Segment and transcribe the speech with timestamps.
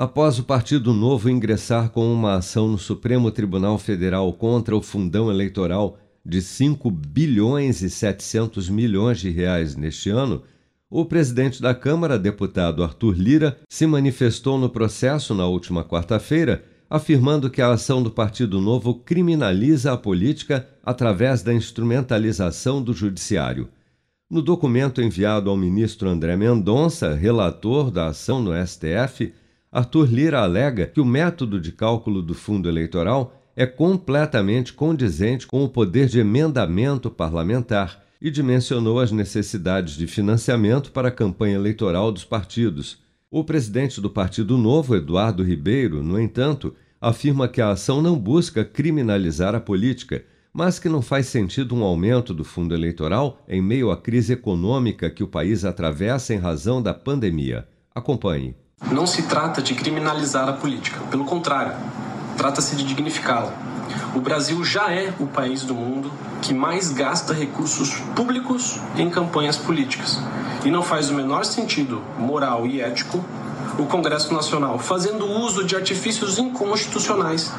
[0.00, 5.30] Após o Partido Novo ingressar com uma ação no Supremo Tribunal Federal contra o fundão
[5.30, 10.42] eleitoral de 5 bilhões e 700 milhões de reais neste ano,
[10.88, 17.50] o presidente da Câmara, deputado Arthur Lira, se manifestou no processo na última quarta-feira, afirmando
[17.50, 23.68] que a ação do Partido Novo criminaliza a política através da instrumentalização do judiciário.
[24.30, 29.34] No documento enviado ao ministro André Mendonça, relator da ação no STF,
[29.72, 35.62] Arthur Lira alega que o método de cálculo do fundo eleitoral é completamente condizente com
[35.62, 42.10] o poder de emendamento parlamentar e dimensionou as necessidades de financiamento para a campanha eleitoral
[42.10, 42.98] dos partidos.
[43.30, 48.64] O presidente do Partido Novo, Eduardo Ribeiro, no entanto, afirma que a ação não busca
[48.64, 53.92] criminalizar a política, mas que não faz sentido um aumento do fundo eleitoral em meio
[53.92, 57.68] à crise econômica que o país atravessa em razão da pandemia.
[57.94, 58.56] Acompanhe.
[58.90, 61.74] Não se trata de criminalizar a política, pelo contrário,
[62.36, 63.54] trata-se de dignificá-la.
[64.16, 66.10] O Brasil já é o país do mundo
[66.42, 70.18] que mais gasta recursos públicos em campanhas políticas.
[70.64, 73.24] E não faz o menor sentido moral e ético
[73.78, 77.52] o Congresso Nacional, fazendo uso de artifícios inconstitucionais,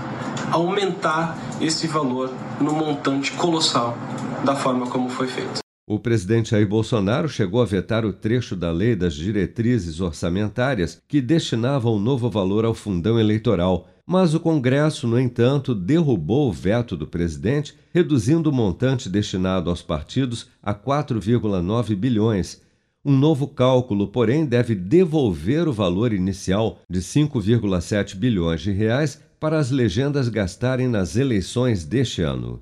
[0.51, 2.29] aumentar esse valor
[2.59, 3.97] no montante colossal
[4.43, 5.60] da forma como foi feito.
[5.87, 11.19] O presidente Jair Bolsonaro chegou a vetar o trecho da lei das diretrizes orçamentárias que
[11.19, 16.95] destinava um novo valor ao fundão eleitoral, mas o Congresso, no entanto, derrubou o veto
[16.95, 22.61] do presidente, reduzindo o montante destinado aos partidos a 4,9 bilhões.
[23.03, 29.57] Um novo cálculo, porém, deve devolver o valor inicial de 5,7 bilhões de reais para
[29.57, 32.61] as legendas gastarem nas eleições deste ano.